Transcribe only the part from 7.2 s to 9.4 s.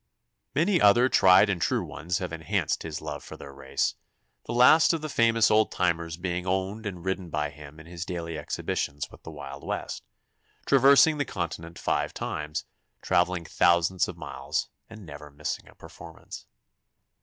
by him in his daily exhibitions with the